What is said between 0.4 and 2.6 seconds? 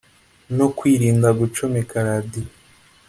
no kwirinda gucomeka radio